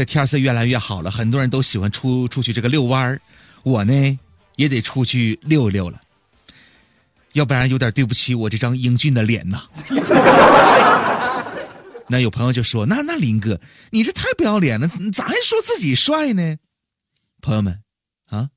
[0.00, 3.20] 这天色越来越好了，很多人都喜欢出出去这个遛弯儿，
[3.62, 4.18] 我呢
[4.56, 6.00] 也得出去溜溜了，
[7.34, 9.62] 要不然有点对不起我这张英俊的脸呐。
[12.08, 13.60] 那有朋友就说：“那那林哥，
[13.90, 16.56] 你这太不要脸了，咋还说自己帅呢？”
[17.42, 17.82] 朋友们，
[18.30, 18.48] 啊，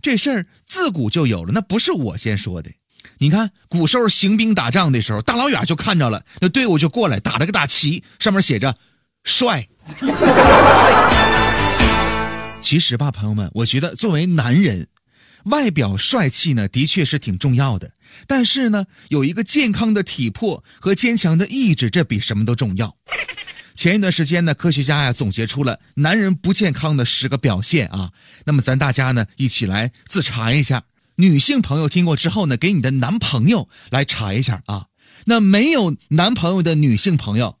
[0.00, 2.70] 这事儿自古就有了，那不是我先说的。
[3.18, 8.78] 你看，古时候行兵打仗的时候，大老远就看着了，那队伍就过来打了个大旗，上面写着
[9.26, 9.68] “帅”。
[12.62, 14.88] 其实吧，朋友们，我觉得作为男人，
[15.44, 17.92] 外表帅气呢，的确是挺重要的。
[18.26, 22.96] 但是呢，有一个健康的体魄和坚强的意志，这比什么都重要。
[23.74, 28.10] 前一段时间呢，科学家呀总结出了男人不健康的十个表现啊。
[28.46, 30.82] 那么咱大家呢一起来自查一下。
[31.16, 34.86] 女性朋友听过之后呢，给你的男朋友来查一下啊。
[35.26, 37.58] 那没有男朋友的女性朋友，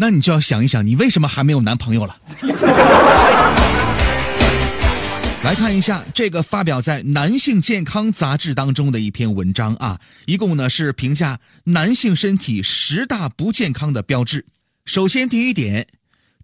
[0.00, 2.16] 那你就要想一想，你为什么还没有男朋友了？
[5.44, 14.46] 来看一下这个发表在《男性健康》杂志当中的一篇文章啊，一共呢是评价男性身体十大不健康的标志。
[14.86, 15.86] 首先，第一点，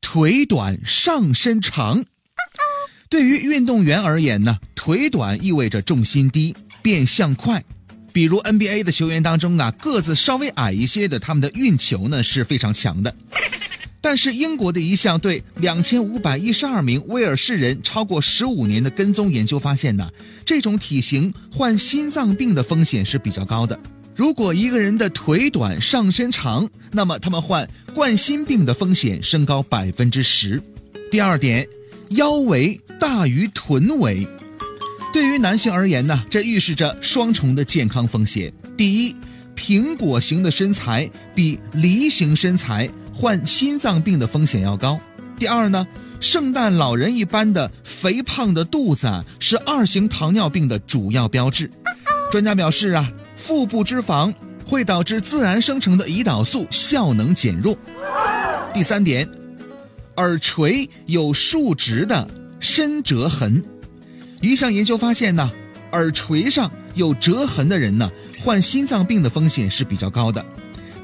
[0.03, 2.05] 腿短上身长。
[3.09, 7.65] 对于运动员而言呢，腿短意味着重心低、变向快。
[8.13, 13.15] 比如 NBA 的球员当中啊，个子稍微矮一些的，他们的运球呢是非常强的。
[14.07, 20.09] 但是英国的一项对两千五百一十二名威尔士人超过十五年的跟踪研究发现呢，
[20.45, 23.77] 这种体型患心脏病的风险是比较高的。
[24.15, 30.63] 如果一个人的腿短上身长，那么他们患冠心病的风险升高百分之十。
[31.11, 31.67] 第二点，
[32.11, 34.25] 腰围大于臀围，
[35.13, 38.53] 对于男性而言呢，这预示着双重的健康风险。
[38.77, 39.17] 第一，
[39.57, 42.89] 苹果型的身材比梨形身材。
[43.17, 45.01] 患心脏病的风险要高。
[45.39, 45.87] 第二呢，
[46.21, 51.71] 圣诞老人一般的肥胖的肚子啊，是二型糖尿病的主要标志。
[52.31, 54.33] 专家表示啊，腹部脂肪
[54.67, 57.75] 会导致自然生成的胰岛素效能减弱。
[58.75, 59.27] 第三点，
[60.17, 62.29] 耳垂有竖直的
[62.61, 63.65] 深折痕。
[64.43, 65.51] 一项研究发现呢，
[65.93, 68.11] 耳垂上有折痕的人呢，
[68.45, 70.45] 患心脏病的风险是比较高的。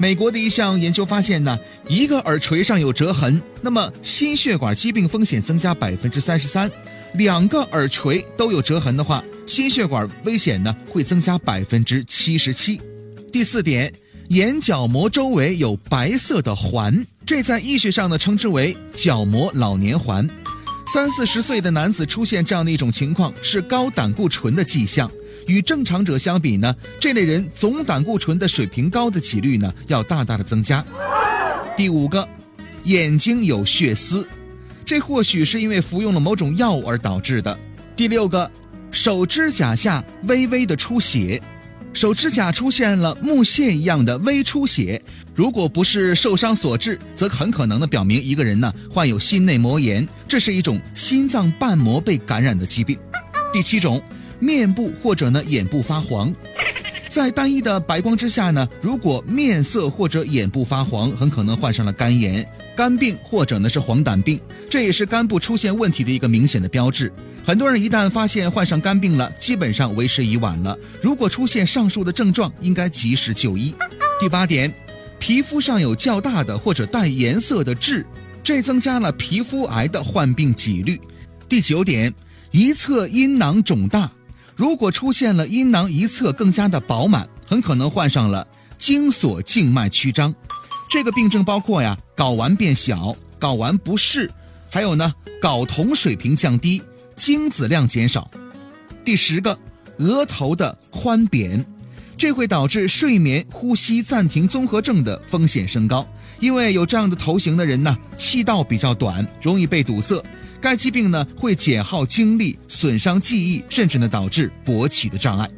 [0.03, 6.67] 美国的一项研究发现呢，一个耳垂上有折痕，那么心血管疾病风险增加百分之三十三；
[7.13, 12.81] 两个耳垂都有折痕的话，心血管危险呢会增加百分之七十七。
[13.31, 13.93] 第四点，
[14.27, 20.29] 眼角膜周围有白色的环，这在医学上呢称之为角膜老年环。
[20.85, 25.09] 三四十岁的男子出现这样的一种情况，是高胆固醇的迹象。
[25.47, 30.83] 与正常者相比呢，这类人总胆固醇的水平高的几率呢要大大的增加。
[31.75, 32.27] 第五个，
[32.83, 34.27] 眼睛有血丝，
[34.85, 37.57] 这或许是因为服用了某种药物而导致的。
[37.95, 38.49] 第六个，
[38.91, 41.41] 手指甲下微微的出血，
[41.93, 45.01] 手指甲出现了木屑一样的微出血，
[45.33, 52.97] 如果不是受伤所致，则很可能的表明一个人呢患有心内膜炎，这是一种心脏瓣膜被感染的疾病。
[53.51, 54.01] 第七种。
[54.43, 56.35] 面部或者呢眼部发黄，
[57.07, 62.45] 在单一的白光之下呢，如果面色或者眼部发黄，很可能患上了肝炎、
[62.75, 64.37] 肝病或者呢是黄疸病，
[64.69, 67.09] 这也是肝部出现问题的一个明显的标志。
[67.45, 70.77] 很多人一旦发现患上肝病了，基本上为时已晚了。
[71.01, 73.73] 如果出现上述的症状，应该及时就医。
[74.19, 74.73] 第八点，
[75.19, 78.05] 皮肤上有较大的或者带颜色的痣，
[78.43, 80.99] 这增加了皮肤癌的患病几率。
[81.47, 82.13] 第九点，
[82.51, 84.11] 一侧阴囊肿大。
[84.55, 88.47] 如果出现了阴囊一侧更加的饱满，很可能患上了
[88.77, 90.33] 精索静脉曲张。
[90.89, 94.29] 这个病症包括呀睾丸变小、睾丸不适，
[94.69, 96.81] 还有呢睾酮水平降低、
[97.15, 98.29] 精子量减少。
[99.03, 99.57] 第十个，
[99.97, 101.65] 额头的宽扁，
[102.15, 106.07] 这会导致睡眠呼吸暂停综合症的风险升高。
[106.39, 110.23] 因为有这样的头型的人呢，气道比较短，容易被堵塞。
[110.63, 115.49] 该疾病呢会减耗精力、损伤记忆，甚至呢导致勃起的障碍。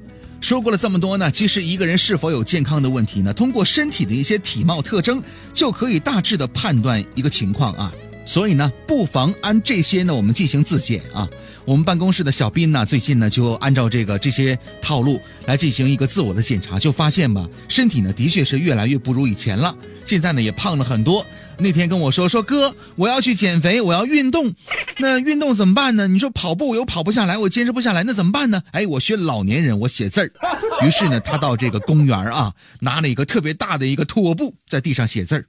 [0.42, 5.22] 说过了这么多呢，其实一个人是否有健康的问题呢，通过身体的一些体貌特征
[5.54, 7.94] 就可以大致的判断一个情况啊。
[8.25, 11.30] 所以呢，不妨按这些呢，我们进行自检啊。
[11.63, 19.75] 我们办公室的小斌呢，最近呢就按照这个这些套路来进行一个自我的检查，就发现吧，身体呢的确是越来越不如以前了。
[20.06, 21.25] 现在呢也胖了很多。
[21.57, 24.54] 那天跟我说说哥，我要去减肥，我要运动。
[25.00, 26.07] 那运动怎么办呢？
[26.07, 28.62] 你说跑步我又跑不下来，我坚持不下来，那怎么办呢？
[28.72, 30.31] 哎，我学老年人，我写字儿。
[30.86, 35.45] 于是呢，他到这个公园啊，拿了一个特别大的一个拖布，在地上写字儿。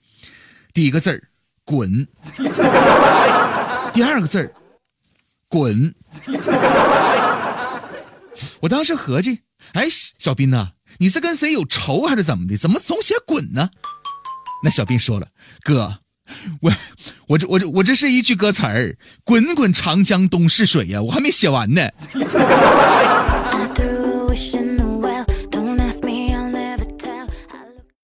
[0.72, 1.22] 第一个字儿，
[1.66, 2.06] 滚。
[3.92, 4.52] 第二个字儿，
[5.48, 5.92] 滚。
[8.60, 9.40] 我当时合计，
[9.72, 10.68] 哎，小斌呐，
[10.98, 12.56] 你是跟谁有仇还是怎么的？
[12.56, 13.70] 怎么总写滚呢？
[14.62, 15.26] 那小斌说了，
[15.62, 15.98] 哥，
[16.60, 16.72] 我
[17.28, 21.82] 我这我这我这是一句歌词儿，滚滚长江东逝水呀，我还没写完呢。